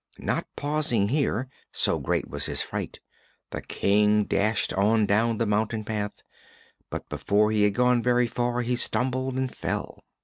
Not 0.17 0.47
pausing 0.55 1.09
here, 1.09 1.47
so 1.71 1.99
great 1.99 2.27
was 2.27 2.47
his 2.47 2.63
fright, 2.63 2.99
the 3.51 3.61
King 3.61 4.23
dashed 4.23 4.73
on 4.73 5.05
down 5.05 5.37
the 5.37 5.45
mountain 5.45 5.83
path, 5.85 6.23
but 6.89 7.07
before 7.07 7.51
he 7.51 7.61
had 7.61 7.75
gone 7.75 8.01
very 8.01 8.25
far 8.25 8.61
he 8.61 8.75
stumbled 8.75 9.35
and 9.37 9.55
fell. 9.55 10.03